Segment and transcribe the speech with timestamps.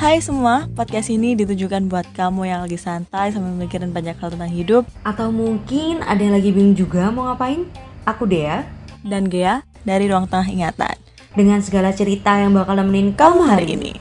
[0.00, 4.48] Hai semua, podcast ini ditujukan buat kamu yang lagi santai sambil mikirin banyak hal tentang
[4.48, 7.68] hidup Atau mungkin ada yang lagi bingung juga mau ngapain?
[8.08, 8.64] Aku Dea
[9.04, 10.96] dan Gea dari Ruang Tengah Ingatan.
[11.30, 13.92] dengan segala cerita yang bakal nemenin kamu hari ini.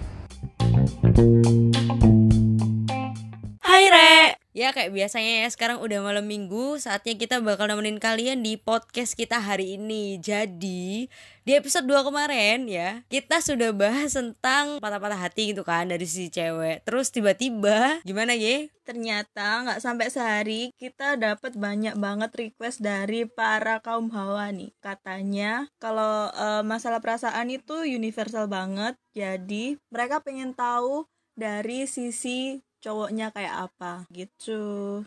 [4.59, 9.15] Ya kayak biasanya ya sekarang udah malam minggu Saatnya kita bakal nemenin kalian di podcast
[9.15, 11.07] kita hari ini Jadi
[11.47, 16.27] di episode 2 kemarin ya Kita sudah bahas tentang patah-patah hati gitu kan dari si
[16.27, 18.67] cewek Terus tiba-tiba gimana ye?
[18.83, 24.73] Ternyata nggak sampai sehari kita dapat banyak banget request dari para kaum hawa nih.
[24.81, 28.97] Katanya kalau eh, masalah perasaan itu universal banget.
[29.13, 31.05] Jadi mereka pengen tahu
[31.37, 34.61] dari sisi cowoknya kayak apa gitu.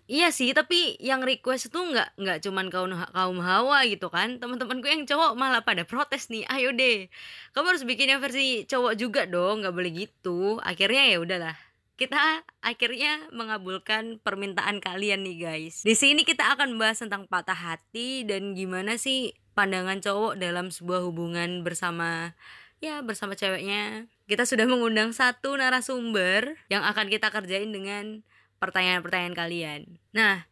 [0.09, 4.87] Iya sih tapi yang request itu nggak nggak cuman kaum kaum hawa gitu kan Teman-temanku
[4.89, 7.09] yang cowok malah pada protes nih Ayo deh
[7.57, 11.57] kamu harus bikin yang versi cowok juga dong nggak boleh gitu Akhirnya ya udahlah
[12.03, 15.87] kita akhirnya mengabulkan permintaan kalian nih guys.
[15.87, 21.05] Di sini kita akan bahas tentang patah hati dan gimana sih pandangan cowok dalam sebuah
[21.07, 22.35] hubungan bersama
[22.83, 24.11] ya bersama ceweknya.
[24.31, 28.23] Kita sudah mengundang satu narasumber yang akan kita kerjain dengan
[28.63, 29.81] pertanyaan-pertanyaan kalian.
[30.15, 30.47] Nah,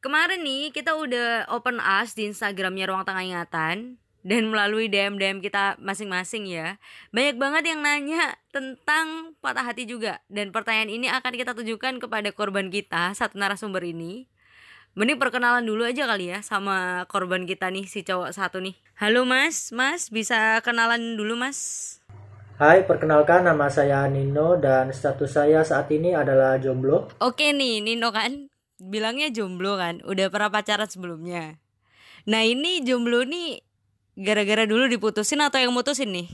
[0.00, 5.76] kemarin nih kita udah open us di Instagramnya Ruang Tengah Ingatan dan melalui DM-DM kita
[5.80, 6.76] masing-masing ya.
[7.12, 12.28] Banyak banget yang nanya tentang patah hati juga dan pertanyaan ini akan kita tujukan kepada
[12.32, 14.28] korban kita satu narasumber ini.
[14.98, 18.74] Mending perkenalan dulu aja kali ya sama korban kita nih si cowok satu nih.
[18.98, 21.99] Halo Mas, Mas bisa kenalan dulu Mas?
[22.60, 27.08] Hai, perkenalkan nama saya Nino dan status saya saat ini adalah jomblo.
[27.16, 31.56] Oke nih Nino kan bilangnya jomblo kan, udah pernah pacaran sebelumnya.
[32.28, 33.64] Nah ini jomblo nih
[34.12, 36.28] gara-gara dulu diputusin atau yang mutusin nih?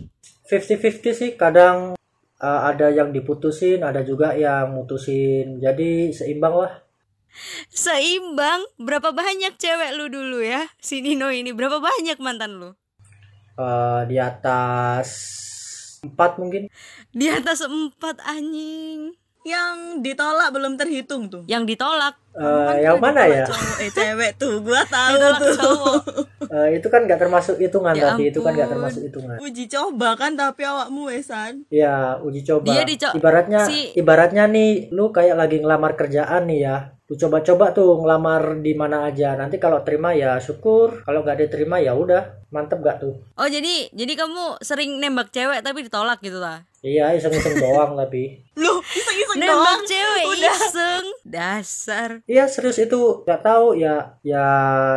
[0.51, 1.95] 50-50 sih, kadang
[2.43, 5.63] uh, ada yang diputusin, ada juga yang mutusin.
[5.63, 6.75] Jadi seimbang lah.
[7.71, 10.67] Seimbang, berapa banyak cewek lu dulu ya?
[10.83, 12.75] Si Nino ini berapa banyak mantan lu?
[13.55, 15.47] Uh, di atas
[16.09, 16.62] 4 mungkin.
[17.11, 19.12] Di atas empat anjing.
[19.43, 21.43] Yang ditolak belum terhitung tuh.
[21.44, 23.49] Yang ditolak Uh, yang mana ya?
[23.49, 25.56] Cowok, eh cewek tuh, gua tahu ditolak tuh.
[25.56, 26.00] cowok.
[26.47, 28.77] Uh, itu kan nggak termasuk hitungan Ya tadi, itu kan nggak ampun.
[28.77, 29.37] termasuk hitungan.
[29.41, 31.65] Uji coba kan tapi awakmu wesan.
[31.71, 32.69] Ya, uji coba.
[32.69, 36.77] Dia dico- ibaratnya si- ibaratnya nih lu kayak lagi ngelamar kerjaan nih ya.
[37.06, 39.33] Lu coba-coba tuh ngelamar di mana aja.
[39.33, 42.47] Nanti kalau terima ya syukur, kalau nggak diterima ya udah.
[42.47, 43.15] Mantep gak tuh?
[43.34, 46.62] Oh jadi jadi kamu sering nembak cewek tapi ditolak gitu lah?
[46.78, 48.39] Iya, iseng-iseng doang tapi.
[48.56, 49.83] Lu iseng-iseng Nembak doang.
[49.84, 50.55] cewek Udah.
[50.56, 51.05] iseng.
[51.27, 52.11] Dasar.
[52.25, 54.47] Iya serius itu nggak tahu ya ya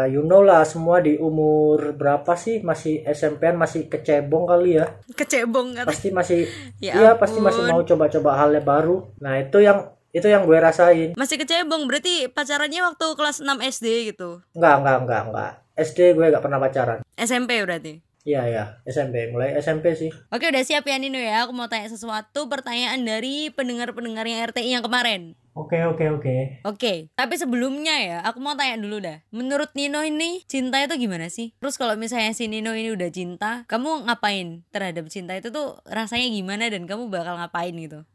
[0.06, 5.74] you know lah semua di umur berapa sih masih SMP masih kecebong kali ya Kecebong
[5.76, 5.90] kata.
[5.90, 6.46] pasti masih
[6.80, 10.58] Ya iya pasti masih mau coba-coba hal yang baru nah itu yang itu yang gue
[10.58, 14.42] rasain Masih kecebong berarti pacarannya waktu kelas 6 SD gitu.
[14.53, 18.02] nggak nggak nggak nggak SD gue nggak pernah pacaran SMP berarti.
[18.25, 21.88] iya ya SMP mulai SMP sih Oke udah siap ya Nino ya Aku mau tanya
[21.88, 28.40] sesuatu pertanyaan dari pendengar-pendengarnya RTI yang kemarin oke oke oke Oke, tapi sebelumnya ya, aku
[28.40, 29.20] mau tanya dulu dah.
[29.30, 31.52] Menurut Nino ini, cinta itu gimana sih?
[31.59, 36.31] Terus kalau misalnya si Nino ini udah cinta, kamu ngapain terhadap cinta itu tuh rasanya
[36.31, 38.08] gimana dan kamu bakal ngapain gitu?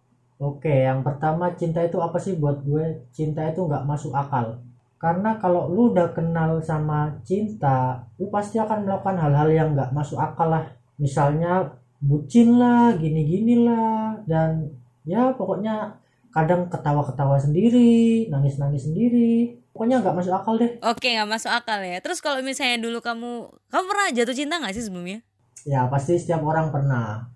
[0.42, 3.06] Oke, yang pertama cinta itu apa sih buat gue?
[3.14, 4.58] Cinta itu nggak masuk akal.
[4.98, 10.18] Karena kalau lu udah kenal sama cinta, lu pasti akan melakukan hal-hal yang nggak masuk
[10.18, 10.64] akal lah.
[10.98, 14.74] Misalnya bucin lah, gini-gini lah, dan
[15.06, 16.00] ya pokoknya
[16.34, 19.60] kadang ketawa-ketawa sendiri, nangis-nangis sendiri.
[19.70, 20.72] Pokoknya nggak masuk akal deh.
[20.82, 22.02] Oke, nggak masuk akal ya.
[22.02, 25.22] Terus kalau misalnya dulu kamu, kamu pernah jatuh cinta nggak sih sebelumnya?
[25.62, 27.30] Ya pasti setiap orang pernah.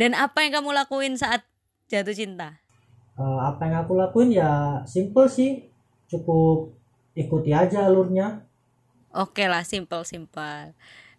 [0.00, 1.44] Dan apa yang kamu lakuin saat
[1.88, 2.60] jatuh cinta?
[3.18, 5.66] Eh, apa yang aku lakuin ya simple sih,
[6.06, 6.70] cukup
[7.18, 8.46] ikuti aja alurnya.
[9.10, 10.76] Oke lah, simple simple.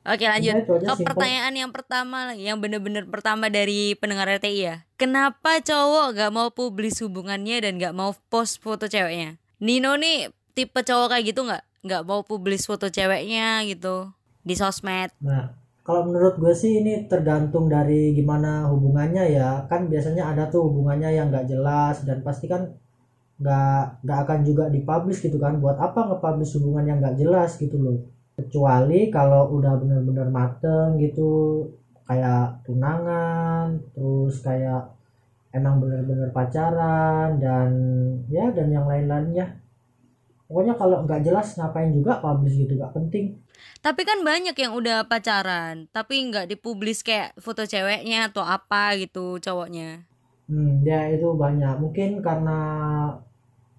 [0.08, 1.04] Oke lanjut ke simple.
[1.04, 4.76] pertanyaan yang pertama lagi, yang bener-bener pertama dari pendengar RTI ya.
[4.96, 9.36] Kenapa cowok gak mau publis hubungannya dan gak mau post foto ceweknya?
[9.60, 11.64] Nino nih tipe cowok kayak gitu nggak?
[11.84, 15.12] Nggak mau publis foto ceweknya gitu di sosmed.
[15.20, 15.52] Nah,
[15.90, 19.66] kalau menurut gue sih ini tergantung dari gimana hubungannya ya.
[19.66, 22.70] Kan biasanya ada tuh hubungannya yang nggak jelas dan pasti kan
[23.42, 25.58] nggak nggak akan juga dipublish gitu kan.
[25.58, 27.98] Buat apa nge-publish hubungan yang nggak jelas gitu loh.
[28.38, 31.66] Kecuali kalau udah bener-bener mateng gitu,
[32.06, 34.94] kayak tunangan, terus kayak
[35.58, 37.70] emang bener-bener pacaran dan
[38.30, 39.58] ya dan yang lain-lainnya.
[40.46, 43.42] Pokoknya kalau nggak jelas ngapain juga publish gitu, nggak penting.
[43.80, 49.40] Tapi kan banyak yang udah pacaran, tapi nggak dipublis kayak foto ceweknya atau apa gitu
[49.40, 50.04] cowoknya.
[50.52, 51.80] Hmm, ya itu banyak.
[51.80, 52.60] Mungkin karena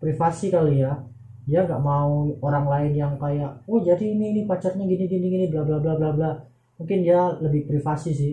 [0.01, 0.97] privasi kali ya.
[1.45, 5.47] Dia nggak mau orang lain yang kayak, oh jadi ini ini pacarnya gini gini gini
[5.53, 6.31] bla bla bla bla bla.
[6.81, 8.33] Mungkin dia lebih privasi sih,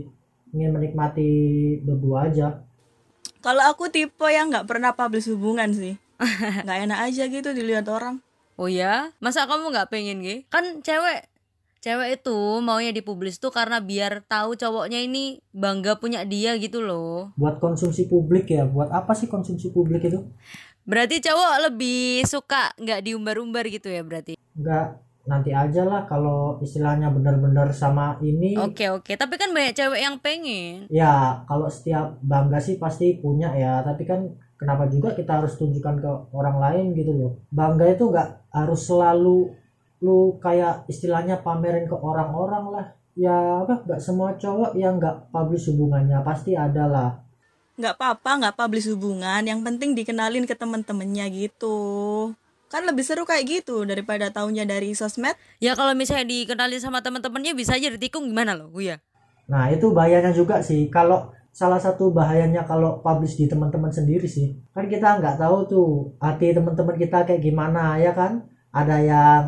[0.56, 1.28] ingin menikmati
[1.84, 2.64] berdua aja.
[3.44, 6.00] Kalau aku tipe yang nggak pernah publish hubungan sih.
[6.66, 8.26] Nggak enak aja gitu dilihat orang.
[8.58, 10.50] Oh ya, masa kamu nggak pengen gitu?
[10.50, 11.30] Kan cewek
[11.82, 17.34] cewek itu maunya dipublis tuh karena biar tahu cowoknya ini bangga punya dia gitu loh.
[17.38, 20.26] Buat konsumsi publik ya, buat apa sih konsumsi publik itu?
[20.88, 24.40] Berarti cowok lebih suka nggak diumbar-umbar gitu ya berarti?
[24.56, 24.88] Nggak,
[25.28, 28.56] nanti aja lah kalau istilahnya benar-benar sama ini.
[28.56, 30.88] Oke oke, tapi kan banyak cewek yang pengen.
[30.88, 35.96] Ya, kalau setiap bangga sih pasti punya ya, tapi kan kenapa juga kita harus tunjukkan
[36.00, 37.32] ke orang lain gitu loh.
[37.52, 39.52] Bangga itu nggak harus selalu
[40.02, 42.88] lu kayak istilahnya pamerin ke orang-orang lah.
[43.18, 47.10] Ya apa, nggak semua cowok yang nggak publish hubungannya, pasti ada lah.
[47.78, 49.42] Nggak apa-apa, nggak publish hubungan.
[49.42, 51.78] Yang penting dikenalin ke temen-temennya gitu.
[52.68, 55.34] Kan lebih seru kayak gitu daripada taunya dari sosmed.
[55.58, 59.02] Ya kalau misalnya dikenalin sama teman-temannya bisa aja ditikung gimana loh, Uya?
[59.48, 60.92] Nah, itu bahayanya juga sih.
[60.92, 64.54] Kalau salah satu bahayanya kalau publish di teman-teman sendiri sih.
[64.78, 65.90] Kan kita nggak tahu tuh
[66.22, 68.46] hati teman-teman kita kayak gimana ya kan?
[68.70, 69.42] Ada yang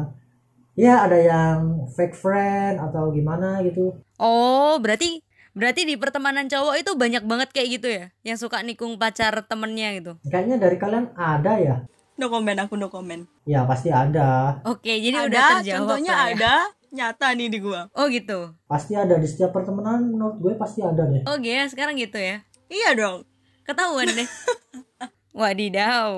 [0.79, 3.99] ya ada yang fake friend atau gimana gitu.
[4.15, 5.19] Oh, berarti
[5.51, 9.99] berarti di pertemanan cowok itu banyak banget kayak gitu ya, yang suka nikung pacar temennya
[9.99, 10.11] gitu.
[10.31, 11.75] Kayaknya dari kalian ada ya?
[12.15, 13.27] No comment, aku no comment.
[13.43, 14.59] Ya pasti ada.
[14.63, 16.23] Oke, jadi udah ada, terjawab contohnya ya.
[16.35, 16.53] ada,
[16.95, 17.91] nyata nih di gua.
[17.91, 18.55] Oh gitu.
[18.71, 21.27] Pasti ada di setiap pertemanan menurut gue pasti ada deh.
[21.27, 22.43] Oh ya sekarang gitu ya.
[22.71, 23.27] Iya dong.
[23.67, 24.27] Ketahuan deh.
[25.39, 26.11] Wadidaw.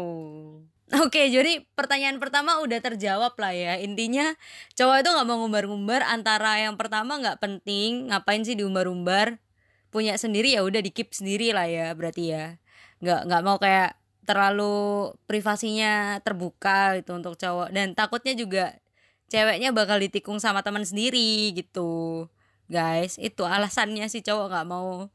[0.91, 3.79] Oke, jadi pertanyaan pertama udah terjawab lah ya.
[3.79, 4.35] Intinya
[4.75, 9.39] cowok itu nggak mau ngumbar-ngumbar antara yang pertama nggak penting, ngapain sih diumbar-umbar?
[9.87, 12.59] Punya sendiri ya udah dikip sendiri lah ya, berarti ya.
[12.99, 13.95] Nggak nggak mau kayak
[14.27, 18.75] terlalu privasinya terbuka gitu untuk cowok dan takutnya juga
[19.31, 22.27] ceweknya bakal ditikung sama teman sendiri gitu.
[22.67, 25.07] Guys, itu alasannya si cowok nggak mau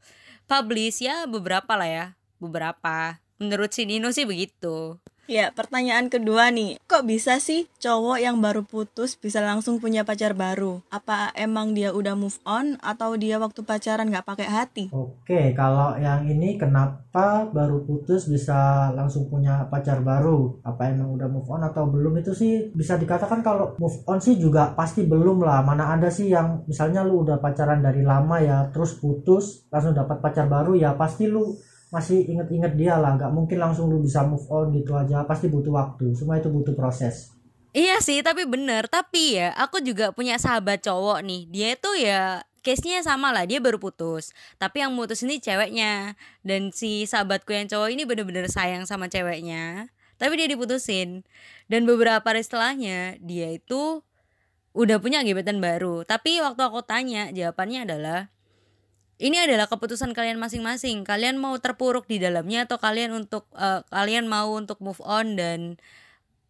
[0.49, 2.05] publish ya beberapa lah ya,
[2.41, 3.21] beberapa.
[3.37, 4.97] Menurut si Nino sih begitu.
[5.27, 6.79] Ya, pertanyaan kedua nih.
[6.87, 10.79] Kok bisa sih cowok yang baru putus bisa langsung punya pacar baru?
[10.87, 14.83] Apa emang dia udah move on atau dia waktu pacaran nggak pakai hati?
[14.95, 20.63] Oke, kalau yang ini kenapa baru putus bisa langsung punya pacar baru?
[20.63, 24.39] Apa emang udah move on atau belum itu sih bisa dikatakan kalau move on sih
[24.39, 25.59] juga pasti belum lah.
[25.59, 30.23] Mana ada sih yang misalnya lu udah pacaran dari lama ya, terus putus langsung dapat
[30.23, 31.51] pacar baru ya pasti lu
[31.87, 33.15] masih inget-inget dia lah.
[33.15, 35.23] Nggak mungkin langsung lu bisa move on gitu aja.
[35.23, 36.11] Pasti butuh waktu.
[36.15, 37.31] Semua itu butuh proses.
[37.75, 38.89] Iya sih, tapi bener.
[38.89, 41.41] Tapi ya, aku juga punya sahabat cowok nih.
[41.51, 44.33] Dia itu ya case-nya sama lah, dia baru putus.
[44.59, 46.17] Tapi yang mutus ini ceweknya.
[46.41, 49.93] Dan si sahabatku yang cowok ini bener-bener sayang sama ceweknya.
[50.17, 51.21] Tapi dia diputusin.
[51.69, 54.01] Dan beberapa hari setelahnya, dia itu
[54.73, 56.01] udah punya gebetan baru.
[56.01, 58.33] Tapi waktu aku tanya, jawabannya adalah
[59.17, 61.01] ini adalah keputusan kalian masing-masing.
[61.01, 65.81] Kalian mau terpuruk di dalamnya atau kalian untuk eh, kalian mau untuk move on dan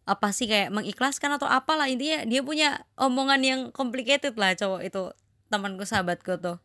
[0.08, 5.02] apa sih kayak mengikhlaskan atau apalah intinya dia punya omongan yang complicated lah cowok itu
[5.48, 6.60] temanku sahabatku tuh.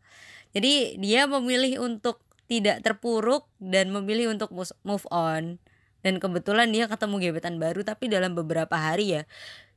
[0.51, 2.19] Jadi dia memilih untuk
[2.51, 4.51] tidak terpuruk dan memilih untuk
[4.83, 5.57] move on.
[6.03, 9.23] Dan kebetulan dia ketemu gebetan baru tapi dalam beberapa hari ya.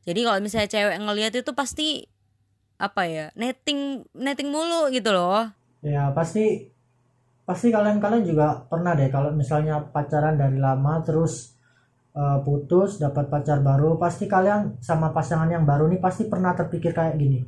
[0.06, 2.10] Jadi kalau misalnya cewek ngelihat itu pasti
[2.76, 5.48] apa ya netting netting mulu gitu loh
[5.82, 6.70] Ya pasti
[7.46, 11.54] pasti kalian-kalian juga pernah deh kalau misalnya pacaran dari lama terus
[12.16, 16.92] eh, putus dapat pacar baru pasti kalian sama pasangan yang baru nih pasti pernah terpikir
[16.96, 17.40] kayak gini.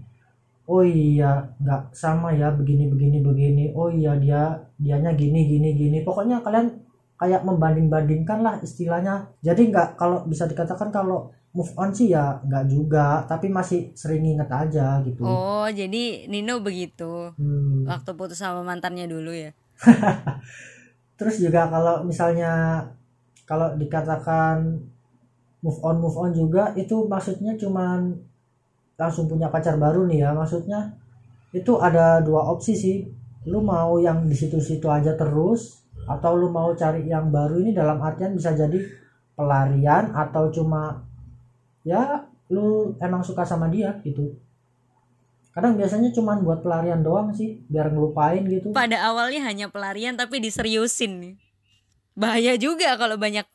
[0.69, 3.65] Oh iya nggak sama ya begini begini begini.
[3.75, 4.43] Oh iya dia
[4.79, 5.99] dianya gini gini gini.
[6.07, 6.88] Pokoknya kalian
[7.19, 9.27] kayak membanding-bandingkan lah istilahnya.
[9.43, 14.23] Jadi nggak kalau bisa dikatakan kalau move on sih ya nggak juga tapi masih sering
[14.23, 15.27] inget aja gitu.
[15.27, 17.35] Oh jadi Nino begitu.
[17.35, 17.85] Hmm.
[17.89, 19.51] waktu putus sama mantannya dulu ya?
[21.19, 22.85] Terus juga kalau misalnya
[23.43, 24.79] kalau dikatakan
[25.59, 28.15] move on move on juga itu maksudnya cuman
[28.95, 30.31] langsung punya pacar baru nih ya.
[30.31, 30.95] Maksudnya
[31.51, 32.97] itu ada dua opsi sih.
[33.49, 38.01] Lu mau yang di situ-situ aja terus atau lu mau cari yang baru ini dalam
[38.01, 38.81] artian bisa jadi
[39.37, 41.05] pelarian atau cuma
[41.85, 44.35] ya lu emang suka sama dia gitu.
[45.53, 48.73] Kadang biasanya cuman buat pelarian doang sih biar ngelupain gitu.
[48.73, 51.37] Pada awalnya hanya pelarian tapi diseriusin
[52.19, 53.47] bahaya juga kalau banyak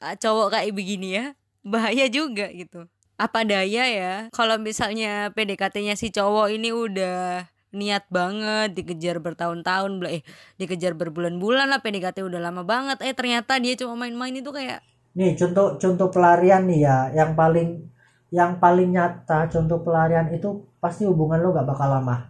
[0.00, 1.24] uh, cowok kayak begini ya.
[1.66, 2.86] Bahaya juga gitu.
[3.18, 4.14] Apa daya ya?
[4.30, 10.22] Kalau misalnya PDKT-nya si cowok ini udah niat banget dikejar bertahun-tahun eh
[10.56, 13.00] dikejar berbulan-bulan lah PDKT udah lama banget.
[13.04, 14.80] Eh ternyata dia cuma main-main itu kayak
[15.18, 17.90] nih contoh contoh pelarian nih ya yang paling
[18.30, 22.28] yang paling nyata contoh pelarian itu pasti hubungan lo gak bakal lama.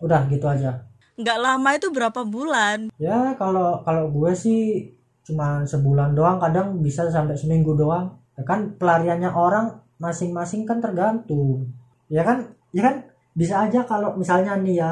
[0.00, 0.88] Udah gitu aja.
[1.18, 2.94] Nggak lama itu berapa bulan?
[2.96, 4.94] Ya kalau kalau gue sih
[5.26, 8.16] cuma sebulan doang kadang bisa sampai seminggu doang.
[8.38, 11.74] Ya kan pelariannya orang masing-masing kan tergantung.
[12.06, 12.94] Ya kan ya kan
[13.38, 14.90] bisa aja kalau misalnya nih ya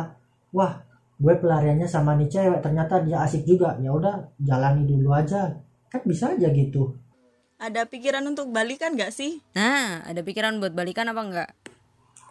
[0.54, 0.78] wah
[1.18, 3.74] gue pelariannya sama nih cewek ternyata dia asik juga.
[3.82, 5.50] Ya udah jalani dulu aja.
[5.90, 6.94] Kan bisa aja gitu.
[7.58, 9.42] Ada pikiran untuk balikan gak sih?
[9.58, 11.50] Nah ada pikiran buat balikan apa enggak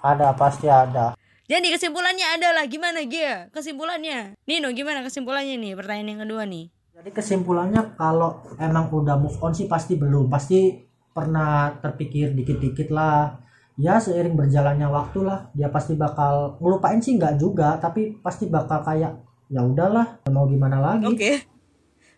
[0.06, 1.18] ada pasti ada.
[1.46, 3.50] Jadi kesimpulannya adalah gimana Gia?
[3.50, 4.38] Kesimpulannya?
[4.46, 5.74] Nino gimana kesimpulannya nih?
[5.78, 6.66] Pertanyaan yang kedua nih.
[6.96, 10.26] Jadi kesimpulannya kalau emang udah move on sih pasti belum.
[10.30, 10.74] Pasti
[11.14, 13.45] pernah terpikir dikit-dikit lah
[13.75, 18.79] ya seiring berjalannya waktu lah dia pasti bakal ngelupain sih nggak juga tapi pasti bakal
[18.84, 19.20] kayak
[19.51, 21.05] ya udahlah mau gimana lagi?
[21.05, 21.17] Oke.
[21.20, 21.36] Okay.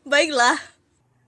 [0.08, 0.56] baiklah.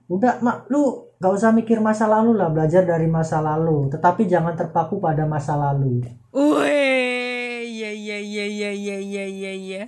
[0.09, 3.91] Udah mak lu gak usah mikir masa lalu lah belajar dari masa lalu.
[3.91, 6.07] Tetapi jangan terpaku pada masa lalu.
[6.31, 9.83] Wih, ya ya ya ya ya ya ya ya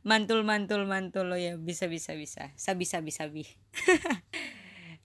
[0.00, 1.60] mantul mantul mantul lo ya.
[1.60, 2.50] Bisa bisa bisa.
[2.56, 3.44] Sabi sabi sabi.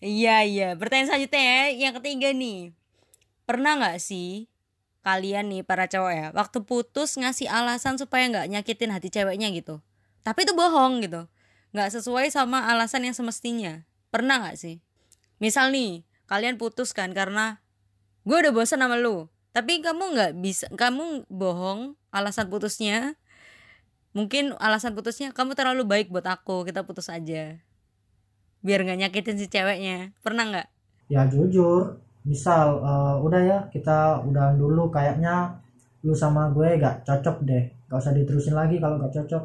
[0.03, 0.69] Iya iya.
[0.75, 2.75] Pertanyaan selanjutnya ya yang ketiga nih.
[3.47, 4.45] Pernah nggak sih
[5.05, 6.27] kalian nih para cowok ya.
[6.33, 9.85] Waktu putus ngasih alasan supaya nggak nyakitin hati ceweknya gitu.
[10.25, 11.29] Tapi itu bohong gitu.
[11.77, 13.85] Nggak sesuai sama alasan yang semestinya.
[14.09, 14.81] Pernah nggak sih?
[15.37, 17.61] Misal nih kalian putus kan karena
[18.25, 19.29] gue udah bosan sama lu.
[19.53, 23.13] Tapi kamu nggak bisa kamu bohong alasan putusnya.
[24.17, 27.61] Mungkin alasan putusnya kamu terlalu baik buat aku kita putus aja.
[28.65, 30.17] Biar nggak nyakitin si ceweknya.
[30.25, 30.67] Pernah nggak?
[31.13, 35.61] Ya jujur misal uh, udah ya kita udah dulu kayaknya
[36.01, 37.63] lu sama gue gak cocok deh.
[37.85, 39.43] Gak usah diterusin lagi kalau gak cocok.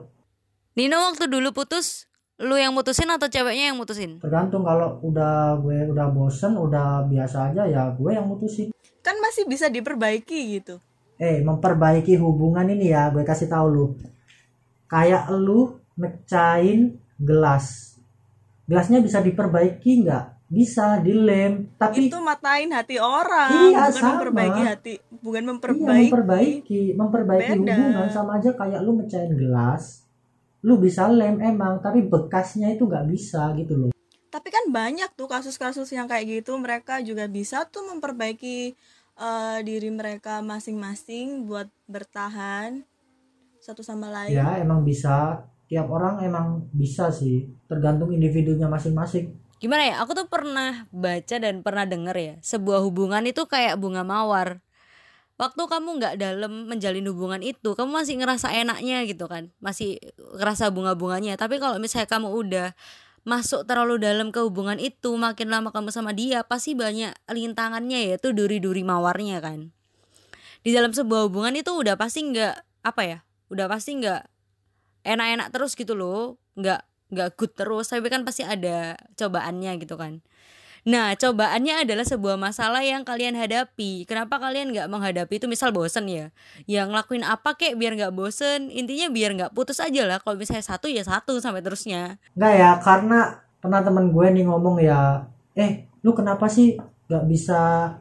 [0.76, 2.08] Nino waktu dulu putus
[2.40, 4.16] lu yang mutusin atau ceweknya yang mutusin?
[4.16, 8.72] Tergantung kalau udah gue udah bosen udah biasa aja ya gue yang mutusin.
[9.04, 10.80] Kan masih bisa diperbaiki gitu.
[11.20, 13.86] Eh memperbaiki hubungan ini ya gue kasih tahu lu.
[14.88, 17.96] Kayak lu mecahin gelas.
[18.64, 24.10] Gelasnya bisa diperbaiki nggak bisa dilem tapi itu matain hati orang iya, bukan sama.
[24.18, 27.74] memperbaiki hati bukan memperbaiki iya, memperbaiki memperbaiki Beda.
[27.78, 30.02] hubungan sama aja kayak lu mecahin gelas
[30.66, 33.94] lu bisa lem emang tapi bekasnya itu nggak bisa gitu loh
[34.26, 38.74] tapi kan banyak tuh kasus-kasus yang kayak gitu mereka juga bisa tuh memperbaiki
[39.22, 42.82] uh, diri mereka masing-masing buat bertahan
[43.62, 49.30] satu sama lain ya emang bisa tiap orang emang bisa sih tergantung individunya masing-masing
[49.60, 49.94] gimana ya?
[50.02, 54.64] Aku tuh pernah baca dan pernah denger ya sebuah hubungan itu kayak bunga mawar.
[55.40, 59.52] Waktu kamu nggak dalam menjalin hubungan itu kamu masih ngerasa enaknya gitu kan?
[59.60, 61.36] Masih ngerasa bunga-bunganya.
[61.40, 62.68] Tapi kalau misalnya kamu udah
[63.24, 68.16] masuk terlalu dalam ke hubungan itu makin lama kamu sama dia pasti banyak lintangannya ya
[68.16, 69.72] tuh duri-duri mawarnya kan?
[70.60, 73.18] Di dalam sebuah hubungan itu udah pasti nggak apa ya?
[73.48, 74.28] Udah pasti nggak
[75.08, 76.36] enak-enak terus gitu loh.
[76.56, 80.22] Nggak nggak good terus tapi kan pasti ada cobaannya gitu kan.
[80.88, 84.08] Nah cobaannya adalah sebuah masalah yang kalian hadapi.
[84.08, 85.44] Kenapa kalian nggak menghadapi itu?
[85.44, 86.32] Misal bosen ya.
[86.64, 88.72] Yang ngelakuin apa kek biar nggak bosen?
[88.72, 90.18] Intinya biar nggak putus aja lah.
[90.24, 92.16] Kalau misalnya satu ya satu sampai terusnya.
[92.32, 93.18] Nggak ya karena
[93.60, 97.92] pernah temen gue nih ngomong ya eh lu kenapa sih nggak bisa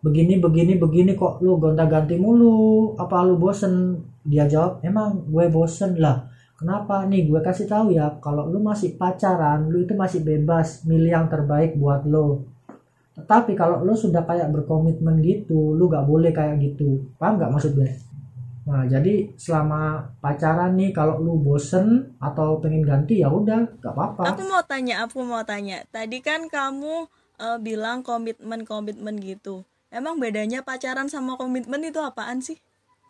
[0.00, 1.44] begini begini begini kok?
[1.44, 2.96] Lu gonta-ganti mulu.
[2.96, 4.00] Apa lu bosen?
[4.24, 7.02] Dia jawab emang gue bosen lah kenapa?
[7.10, 11.26] Nih gue kasih tahu ya kalau lu masih pacaran lu itu masih bebas milih yang
[11.26, 12.46] terbaik buat lo.
[13.18, 17.02] Tetapi kalau lu sudah kayak berkomitmen gitu lu gak boleh kayak gitu.
[17.18, 17.90] Paham gak maksud gue?
[18.62, 24.30] Nah jadi selama pacaran nih kalau lu bosen atau pengen ganti ya udah gak apa-apa.
[24.30, 25.82] Aku mau tanya aku mau tanya.
[25.90, 27.10] Tadi kan kamu
[27.42, 29.66] uh, bilang komitmen komitmen gitu.
[29.92, 32.56] Emang bedanya pacaran sama komitmen itu apaan sih?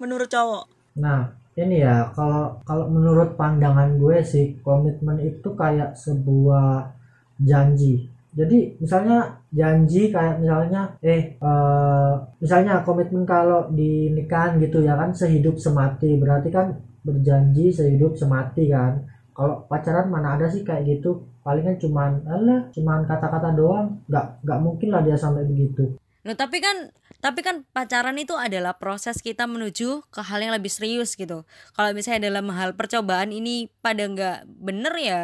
[0.03, 0.67] Menurut cowok?
[0.99, 6.89] Nah ini ya kalau kalau menurut pandangan gue sih komitmen itu kayak sebuah
[7.37, 8.09] janji.
[8.33, 15.13] Jadi misalnya janji kayak misalnya eh uh, misalnya komitmen kalau di nikahan gitu ya kan
[15.13, 16.17] sehidup semati.
[16.17, 16.73] Berarti kan
[17.05, 19.05] berjanji sehidup semati kan.
[19.37, 21.29] Kalau pacaran mana ada sih kayak gitu.
[21.45, 24.01] Palingan cuman alah cuman kata-kata doang.
[24.09, 25.93] Nggak nggak mungkin lah dia sampai begitu
[26.23, 30.71] Nah, tapi kan tapi kan pacaran itu adalah proses kita menuju ke hal yang lebih
[30.71, 31.43] serius gitu.
[31.75, 35.21] Kalau misalnya dalam hal percobaan ini pada nggak bener ya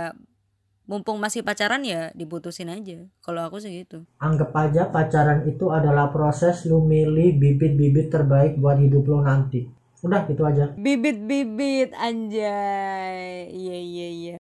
[0.88, 3.06] mumpung masih pacaran ya diputusin aja.
[3.22, 4.02] Kalau aku sih gitu.
[4.18, 9.70] Anggap aja pacaran itu adalah proses lu milih bibit-bibit terbaik buat hidup lo nanti.
[10.02, 10.74] Udah gitu aja.
[10.74, 13.52] Bibit-bibit anjay.
[13.54, 14.36] Iya iya iya.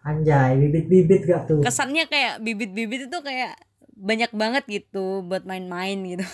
[0.00, 1.60] Anjay bibit-bibit gak tuh?
[1.62, 3.54] Kesannya kayak bibit-bibit itu kayak
[4.00, 6.26] banyak banget gitu buat main-main gitu.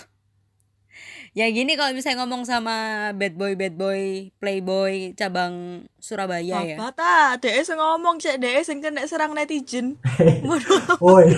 [1.37, 6.77] Ya gini kalau misalnya ngomong sama bad boy bad boy playboy cabang Surabaya ya.
[6.81, 8.41] Apa ta DS ngomong cek.
[8.41, 10.01] DS yang kena serang netizen.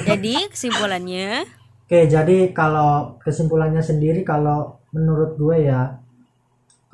[0.07, 1.43] Jadi kesimpulannya?
[1.89, 5.97] Oke, jadi kalau kesimpulannya sendiri kalau menurut gue ya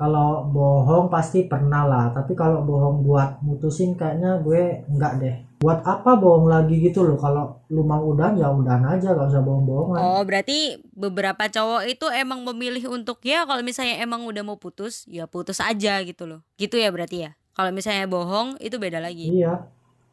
[0.00, 5.36] kalau bohong pasti pernah lah, tapi kalau bohong buat mutusin kayaknya gue enggak deh.
[5.56, 7.16] Buat apa bohong lagi gitu loh?
[7.16, 9.96] Kalau lu mau udahan ya udahan aja, gak usah bohong-bohongan.
[9.98, 10.58] oh berarti
[10.92, 15.58] beberapa cowok itu emang memilih untuk ya kalau misalnya emang udah mau putus ya putus
[15.58, 19.64] aja gitu loh gitu ya berarti ya kalau misalnya bohong itu beda lagi Iya,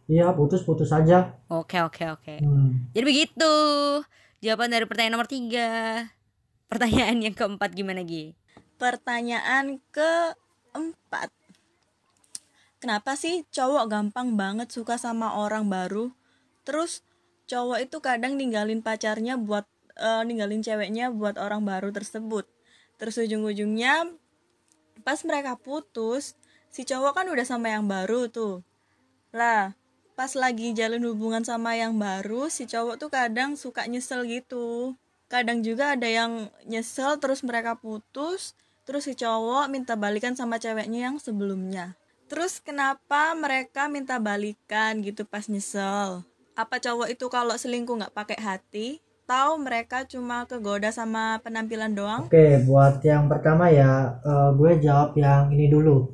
[0.05, 1.35] iya putus-putus aja.
[1.47, 2.87] oke oke oke Hmm.
[2.91, 3.53] Jadi begitu
[4.39, 6.07] jawaban dari pertanyaan nomor tiga.
[6.65, 8.31] Pertanyaan yang keempat gimana Gi?
[8.73, 11.29] pertanyaan keempat
[12.83, 16.11] kenapa sih cowok gampang banget suka sama orang baru?
[16.67, 16.99] Terus
[17.47, 19.63] cowok itu kadang ninggalin pacarnya buat
[19.95, 22.43] eh, ninggalin ceweknya buat orang baru tersebut.
[22.99, 24.11] Terus ujung-ujungnya
[25.07, 26.35] pas mereka putus
[26.75, 28.67] si cowok kan udah sama yang baru tuh.
[29.31, 29.71] Lah
[30.19, 34.99] pas lagi jalin hubungan sama yang baru si cowok tuh kadang suka nyesel gitu.
[35.31, 41.07] Kadang juga ada yang nyesel terus mereka putus terus si cowok minta balikan sama ceweknya
[41.07, 41.95] yang sebelumnya
[42.33, 46.25] terus kenapa mereka minta balikan gitu pas nyesel
[46.57, 48.87] apa cowok itu kalau selingkuh nggak pakai hati
[49.29, 55.13] tahu mereka cuma kegoda sama penampilan doang Oke, buat yang pertama ya, eh, gue jawab
[55.13, 56.09] yang ini dulu.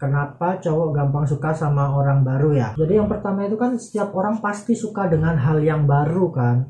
[0.00, 2.68] Kenapa cowok gampang suka sama orang baru ya?
[2.72, 6.64] Jadi yang pertama itu kan setiap orang pasti suka dengan hal yang baru kan.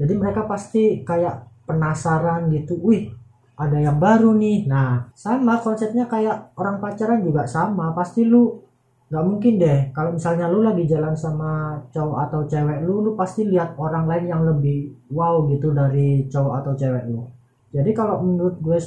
[0.00, 3.12] Jadi mereka pasti kayak penasaran gitu, wih
[3.56, 4.68] ada yang baru nih.
[4.68, 7.96] Nah sama konsepnya kayak orang pacaran juga sama.
[7.96, 8.60] Pasti lu
[9.06, 13.46] nggak mungkin deh kalau misalnya lu lagi jalan sama cowok atau cewek lu, lu pasti
[13.46, 17.22] lihat orang lain yang lebih wow gitu dari cowok atau cewek lu.
[17.70, 18.78] Jadi kalau menurut gue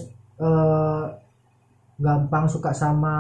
[0.44, 1.04] eh,
[2.00, 3.16] gampang suka sama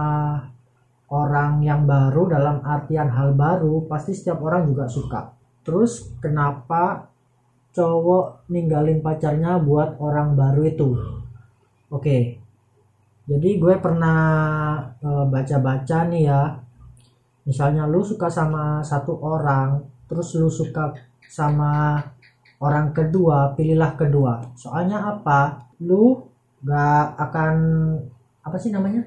[1.09, 5.33] orang yang baru dalam artian hal baru pasti setiap orang juga suka.
[5.65, 7.09] Terus kenapa
[7.73, 10.89] cowok ninggalin pacarnya buat orang baru itu?
[11.89, 12.37] Oke.
[13.29, 14.21] Jadi gue pernah
[15.01, 16.41] eh, baca-baca nih ya.
[17.45, 20.93] Misalnya lu suka sama satu orang, terus lu suka
[21.25, 21.97] sama
[22.61, 24.53] orang kedua, pilihlah kedua.
[24.53, 25.69] Soalnya apa?
[25.81, 26.29] Lu
[26.61, 27.55] gak akan
[28.45, 29.01] apa sih namanya?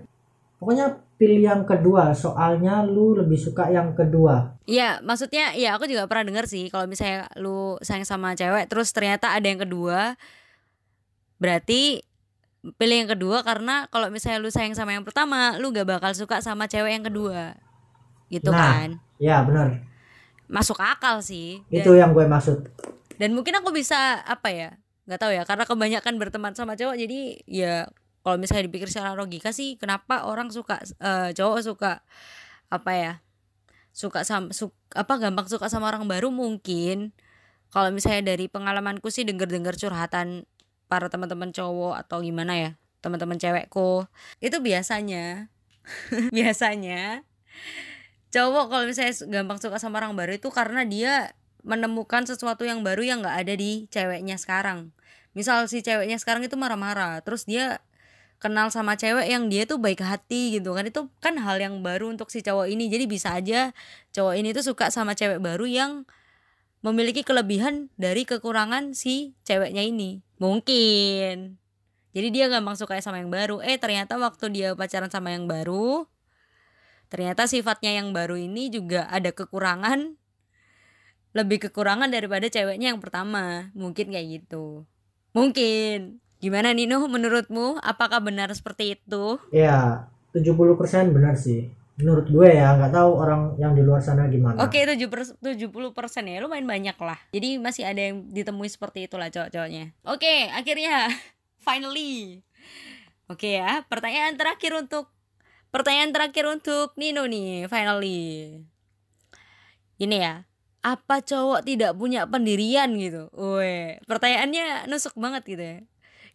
[0.58, 2.10] Pokoknya pilih yang kedua.
[2.14, 4.58] Soalnya lu lebih suka yang kedua.
[4.66, 8.90] Iya, maksudnya ya aku juga pernah dengar sih kalau misalnya lu sayang sama cewek terus
[8.90, 10.18] ternyata ada yang kedua
[11.42, 12.06] berarti
[12.72, 16.38] pilih yang kedua karena kalau misalnya lu sayang sama yang pertama, lu gak bakal suka
[16.38, 17.58] sama cewek yang kedua.
[18.28, 18.88] Gitu Nah, kan.
[19.18, 19.82] Ya bener.
[20.46, 21.62] Masuk akal sih.
[21.66, 22.58] Dan- Itu yang gue maksud.
[23.12, 24.70] dan mungkin aku bisa apa ya
[25.04, 27.74] nggak tahu ya karena kebanyakan berteman sama cowok jadi ya
[28.20, 31.92] kalau misalnya dipikir secara logika sih kenapa orang suka eh, cowok suka
[32.66, 33.12] apa ya
[33.92, 37.14] suka sama su- apa gampang suka sama orang baru mungkin
[37.70, 40.48] kalau misalnya dari pengalamanku sih denger-dengar curhatan
[40.92, 44.04] para teman-teman cowok atau gimana ya teman-teman cewekku.
[44.44, 45.48] Itu biasanya
[46.36, 47.24] biasanya
[48.28, 51.32] cowok kalau misalnya gampang suka sama orang baru itu karena dia
[51.64, 54.92] menemukan sesuatu yang baru yang nggak ada di ceweknya sekarang.
[55.32, 57.80] Misal si ceweknya sekarang itu marah-marah terus dia
[58.36, 60.84] kenal sama cewek yang dia tuh baik hati gitu kan.
[60.84, 62.92] Itu kan hal yang baru untuk si cowok ini.
[62.92, 63.72] Jadi bisa aja
[64.12, 66.04] cowok ini tuh suka sama cewek baru yang
[66.82, 70.20] memiliki kelebihan dari kekurangan si ceweknya ini.
[70.42, 71.56] Mungkin.
[72.12, 73.64] Jadi dia gampang suka sama yang baru.
[73.64, 76.10] Eh ternyata waktu dia pacaran sama yang baru
[77.12, 80.16] ternyata sifatnya yang baru ini juga ada kekurangan.
[81.36, 83.68] Lebih kekurangan daripada ceweknya yang pertama.
[83.76, 84.88] Mungkin kayak gitu.
[85.36, 86.24] Mungkin.
[86.40, 87.84] Gimana Nino menurutmu?
[87.84, 89.36] Apakah benar seperti itu?
[89.52, 91.68] Ya 70% benar sih.
[92.02, 94.58] Menurut gue ya nggak tahu orang yang di luar sana gimana.
[94.58, 94.98] oke 7
[95.38, 97.14] 70 persen ya lumayan banyak lah.
[97.30, 99.94] Jadi masih ada yang ditemui seperti itulah cowok-cowoknya.
[100.10, 101.06] Oke akhirnya
[101.66, 102.42] finally.
[103.30, 105.14] Oke ya pertanyaan terakhir untuk
[105.70, 108.58] pertanyaan terakhir untuk Nino nih finally.
[110.02, 110.34] Ini ya
[110.82, 113.30] apa cowok tidak punya pendirian gitu?
[113.38, 115.78] Weh, pertanyaannya nusuk banget gitu ya.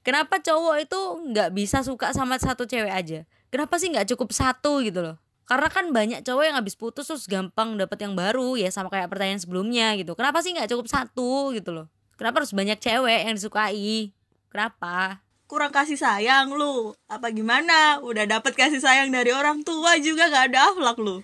[0.07, 0.99] Kenapa cowok itu
[1.35, 3.27] nggak bisa suka sama satu cewek aja?
[3.51, 7.23] Kenapa sih nggak cukup satu gitu loh karena kan banyak cowok yang habis putus terus
[7.23, 10.11] gampang dapet yang baru ya sama kayak pertanyaan sebelumnya gitu.
[10.13, 11.87] Kenapa sih nggak cukup satu gitu loh?
[12.19, 14.11] Kenapa harus banyak cewek yang disukai?
[14.51, 15.23] Kenapa?
[15.47, 16.91] Kurang kasih sayang lu.
[17.07, 18.03] Apa gimana?
[18.03, 21.23] Udah dapet kasih sayang dari orang tua juga gak ada akhlak lu.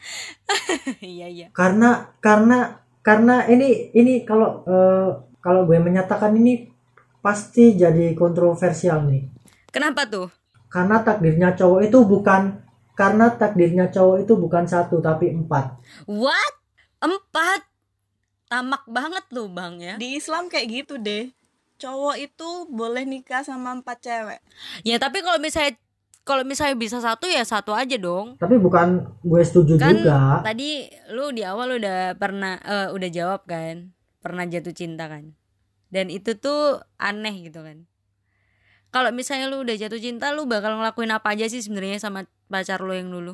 [1.04, 1.48] Iya iya.
[1.52, 5.10] Karena karena karena ini ini kalau eh,
[5.44, 6.72] kalau gue menyatakan ini
[7.20, 9.28] pasti jadi kontroversial nih.
[9.74, 10.32] Kenapa tuh?
[10.72, 15.82] Karena takdirnya cowok itu bukan karena takdirnya cowok itu bukan satu tapi empat.
[16.06, 16.54] What?
[17.02, 17.66] Empat?
[18.50, 19.96] Tamak banget lu bang ya.
[19.98, 21.34] Di Islam kayak gitu deh.
[21.82, 24.40] Cowok itu boleh nikah sama empat cewek.
[24.86, 25.74] Ya tapi kalau misalnya
[26.24, 28.38] kalau misalnya bisa satu ya satu aja dong.
[28.38, 30.40] Tapi bukan gue setuju kan juga.
[30.40, 33.92] tadi lu di awal udah pernah eh, udah jawab kan.
[34.22, 35.36] Pernah jatuh cinta kan.
[35.90, 37.90] Dan itu tuh aneh gitu kan.
[38.94, 42.86] Kalau misalnya lu udah jatuh cinta lu bakal ngelakuin apa aja sih sebenarnya sama pacar
[42.86, 43.34] lu yang dulu?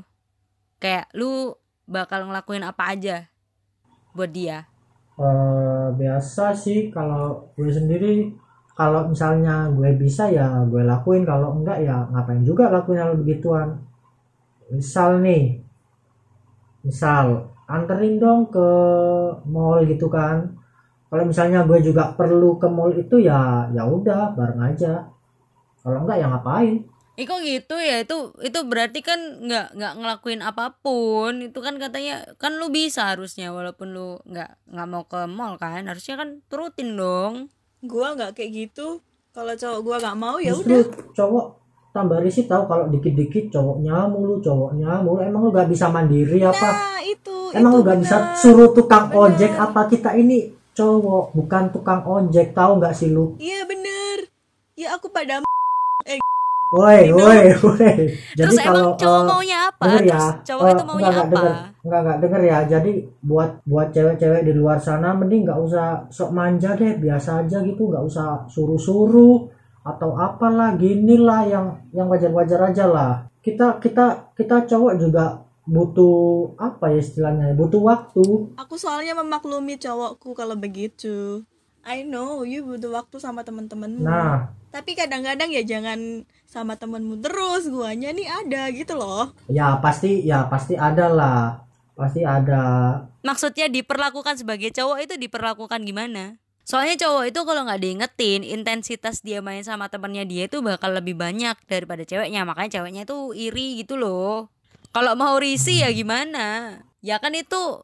[0.79, 3.27] Kayak lu bakal ngelakuin apa aja
[4.15, 4.71] buat dia?
[5.19, 8.32] Eh, biasa sih kalau gue sendiri
[8.71, 13.84] kalau misalnya gue bisa ya gue lakuin kalau enggak ya ngapain juga lakuin hal begituan.
[14.71, 15.60] Misal nih
[16.88, 18.67] misal anterin dong ke
[19.43, 20.55] mall gitu kan.
[21.12, 25.03] Kalau misalnya gue juga perlu ke mall itu ya ya udah bareng aja.
[25.84, 26.88] Kalau enggak ya ngapain
[27.27, 28.05] Kok gitu ya?
[28.05, 31.43] Itu itu berarti kan nggak nggak ngelakuin apa pun.
[31.43, 35.88] Itu kan katanya kan lu bisa harusnya walaupun lu nggak nggak mau ke mall kan
[35.89, 37.51] harusnya kan turutin dong.
[37.84, 39.03] Gua nggak kayak gitu.
[39.36, 40.84] Kalau cowok gua nggak mau ya udah.
[41.17, 41.45] cowok
[41.89, 46.69] tambah risih tahu kalau dikit-dikit cowoknya mulu cowoknya mulu emang lu gak bisa mandiri apa?
[46.69, 49.34] nah itu emang itu lu gak bisa suruh tukang Benar.
[49.34, 49.82] ojek apa?
[49.89, 52.53] Kita ini cowok bukan tukang ojek.
[52.53, 53.34] Tahu nggak sih lu?
[53.41, 54.29] Iya bener
[54.79, 55.43] ya aku pada
[56.69, 57.93] woi woi woi.
[58.38, 59.84] Jadi terus kalau emang cowok eh, maunya apa?
[59.86, 60.45] denger terus ya.
[60.45, 61.41] cowok eh, itu maunya enggak, enggak, apa?
[61.41, 61.58] Denger.
[61.84, 62.58] enggak enggak denger ya.
[62.69, 62.91] Jadi
[63.25, 66.93] buat buat cewek-cewek di luar sana mending nggak usah sok manja deh.
[67.01, 69.38] Biasa aja gitu nggak usah suruh-suruh
[69.79, 73.12] atau apalah gini lah yang yang wajar-wajar aja lah.
[73.41, 75.25] Kita kita kita cowok juga
[75.69, 78.25] butuh apa ya istilahnya butuh waktu.
[78.58, 81.45] Aku soalnya memaklumi cowokku kalau begitu
[81.84, 84.04] I know you butuh waktu sama temen-temenmu.
[84.04, 84.52] Nah.
[84.70, 89.34] Tapi kadang-kadang ya jangan sama temenmu terus guanya nih ada gitu loh.
[89.50, 91.65] Ya pasti ya pasti ada lah.
[91.98, 92.96] Pasti ada.
[93.26, 96.39] Maksudnya diperlakukan sebagai cowok itu diperlakukan gimana?
[96.70, 101.18] Soalnya cowok itu kalau nggak diingetin intensitas dia main sama temennya dia itu bakal lebih
[101.18, 102.46] banyak daripada ceweknya.
[102.46, 104.54] Makanya ceweknya itu iri gitu loh.
[104.94, 106.78] Kalau mau risih ya gimana?
[107.02, 107.84] Ya kan itu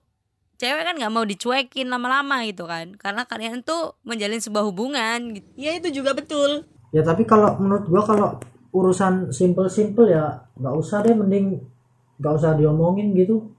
[0.55, 2.95] cewek kan nggak mau dicuekin lama-lama gitu kan.
[2.95, 5.47] Karena kalian tuh menjalin sebuah hubungan gitu.
[5.55, 6.63] Ya itu juga betul.
[6.95, 8.29] Ya tapi kalau menurut gua kalau
[8.75, 11.59] urusan simple-simple ya nggak usah deh mending
[12.19, 13.51] nggak usah diomongin gitu.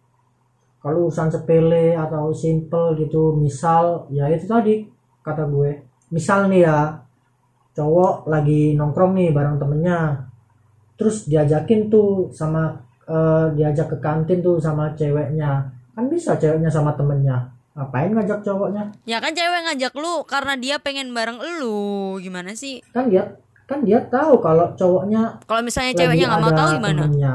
[0.80, 4.87] Kalau urusan sepele atau simple gitu misal ya itu tadi
[5.24, 5.82] kata gue.
[6.14, 6.94] Misal nih ya
[7.74, 10.30] cowok lagi nongkrong nih bareng temennya.
[10.96, 12.72] Terus diajakin tuh sama
[13.04, 17.48] eh, diajak ke kantin tuh sama ceweknya kan bisa ceweknya sama temennya.
[17.72, 18.85] Ngapain ngajak cowoknya?
[19.04, 21.80] Ya kan cewek ngajak lu karena dia pengen bareng lu.
[22.18, 22.85] Gimana sih?
[22.90, 23.24] Kan dia
[23.66, 27.02] kan dia tahu kalau cowoknya kalau misalnya ceweknya nggak mau tahu gimana?
[27.02, 27.35] temennya.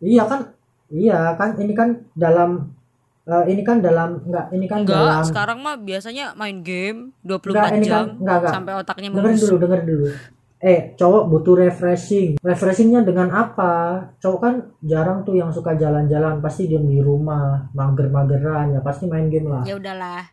[0.00, 0.40] iya kan
[0.88, 2.74] iya kan ini kan dalam
[3.22, 7.54] eh, ini kan dalam enggak ini kan Enggak, dalam sekarang mah biasanya main game 24
[7.54, 8.50] Enggak, ini jam kan- enggak, enggak.
[8.50, 10.06] sampai otaknya dengerin dulu dengerin dulu
[10.58, 16.66] eh cowok butuh refreshing refreshingnya dengan apa cowok kan jarang tuh yang suka jalan-jalan pasti
[16.66, 20.24] diem di rumah mager-mageran ya pasti main game lah Ya udahlah.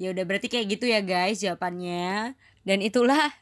[0.00, 2.32] Ya udah berarti kayak gitu ya guys jawabannya.
[2.64, 3.36] Dan itulah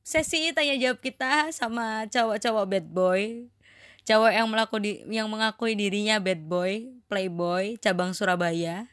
[0.00, 3.22] sesi tanya jawab kita sama cowok-cowok bad boy.
[4.08, 8.88] Cowok yang melaku di, yang mengakui dirinya bad boy, playboy, cabang Surabaya.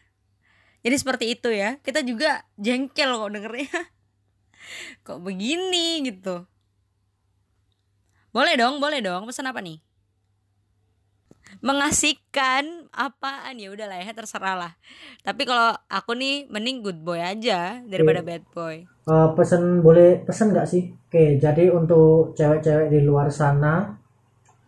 [0.83, 1.79] Jadi seperti itu ya.
[1.79, 3.79] Kita juga jengkel kok dengernya.
[5.05, 6.49] Kok begini gitu.
[8.35, 9.23] Boleh dong, boleh dong.
[9.23, 9.79] Pesan apa nih?
[11.63, 14.73] Mengasihkan apaan ya udahlah ya terserah lah.
[15.23, 18.83] Tapi kalau aku nih mending good boy aja daripada bad boy.
[19.05, 23.93] Eh, pesen boleh pesen nggak sih oke jadi untuk cewek-cewek di luar sana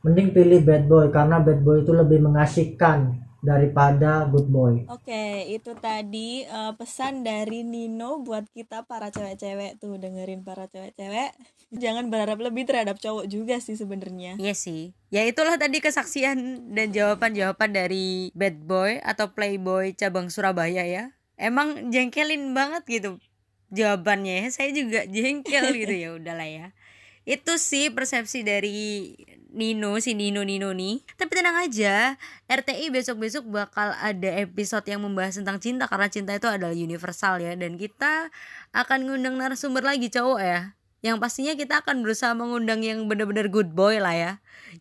[0.06, 5.72] mending pilih bad boy karena bad boy itu lebih mengasihkan daripada good boy Oke, itu
[5.78, 11.36] tadi eh, pesan dari Nino buat kita para cewek-cewek tuh dengerin para cewek-cewek.
[11.84, 14.40] Jangan berharap lebih terhadap cowok juga sih sebenarnya.
[14.40, 14.96] Iya sih.
[15.12, 21.16] Ya itulah tadi kesaksian dan jawaban-jawaban dari bad boy atau playboy cabang Surabaya ya.
[21.38, 23.12] Emang jengkelin banget gitu
[23.72, 24.48] jawabannya ya.
[24.52, 26.68] Saya juga jengkel gitu ya udahlah ya.
[27.28, 29.12] Itu sih persepsi dari
[29.52, 31.04] Nino si Nino Nino nih.
[31.16, 32.16] Tapi tenang aja
[32.48, 37.56] RTI besok-besok bakal ada episode yang membahas tentang cinta karena cinta itu adalah universal ya.
[37.56, 38.32] Dan kita
[38.76, 40.76] akan ngundang narasumber lagi cowok ya.
[41.06, 44.32] Yang pastinya kita akan berusaha mengundang yang benar-benar good boy lah ya.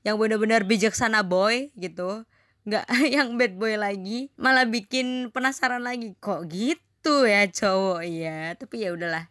[0.02, 2.24] Yang benar-benar bijaksana boy gitu.
[2.66, 4.34] Nggak yang bad boy lagi.
[4.34, 8.56] Malah bikin penasaran lagi kok gitu ya cowok ya.
[8.58, 9.30] Tapi ya udahlah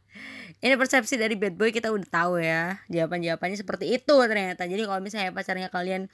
[0.65, 2.81] ini persepsi dari bad boy kita udah tahu ya.
[2.89, 4.65] Jawaban jawabannya seperti itu ternyata.
[4.65, 6.09] Jadi kalau misalnya pacarnya kalian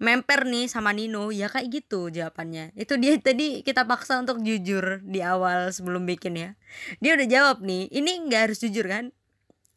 [0.00, 2.72] memper nih sama Nino ya kayak gitu jawabannya.
[2.80, 6.50] Itu dia tadi kita paksa untuk jujur di awal sebelum bikin ya.
[7.04, 9.12] Dia udah jawab nih ini nggak harus jujur kan?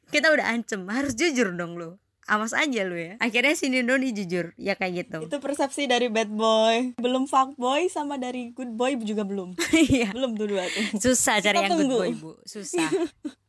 [0.08, 3.20] Kita udah ancem harus jujur dong lo awas aja lu ya.
[3.20, 5.20] Akhirnya si Nino nih jujur ya kayak gitu.
[5.28, 6.96] Itu persepsi dari bad boy.
[6.96, 9.60] Belum fuck boy sama dari good boy juga belum.
[9.92, 10.16] iya.
[10.16, 11.04] Belum tuh dua tuh.
[11.04, 12.32] susah cari Kita yang good boy bu.
[12.48, 12.88] Susah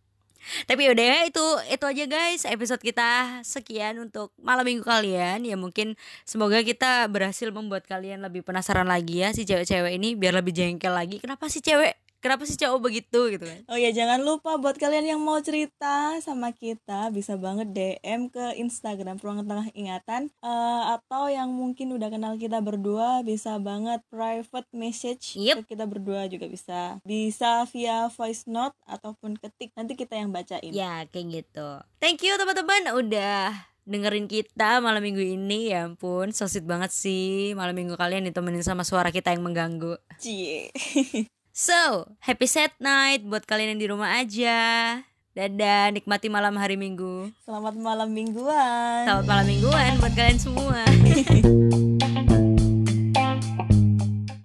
[0.68, 3.40] tapi udah ya itu itu aja guys episode kita.
[3.42, 5.42] Sekian untuk malam minggu kalian.
[5.48, 5.96] Ya mungkin
[6.28, 10.92] semoga kita berhasil membuat kalian lebih penasaran lagi ya si cewek-cewek ini biar lebih jengkel
[10.92, 11.18] lagi.
[11.18, 15.04] Kenapa sih cewek kenapa sih cowok begitu gitu kan Oh ya jangan lupa buat kalian
[15.06, 21.28] yang mau cerita sama kita bisa banget DM ke Instagram Ruang Tengah Ingatan Eh, atau
[21.28, 25.56] yang mungkin udah kenal kita berdua bisa banget private message Yep.
[25.62, 30.70] ke kita berdua juga bisa bisa via voice note ataupun ketik nanti kita yang bacain.
[30.70, 33.52] ya kayak gitu thank you teman-teman udah
[33.84, 38.64] dengerin kita malam minggu ini ya ampun so sweet banget sih malam minggu kalian ditemenin
[38.64, 40.72] sama suara kita yang mengganggu Cie.
[41.54, 44.98] So, happy sad night buat kalian yang di rumah aja.
[45.38, 47.30] Dadah, nikmati malam hari minggu.
[47.46, 49.06] Selamat malam mingguan.
[49.06, 50.82] Selamat malam mingguan buat kalian semua.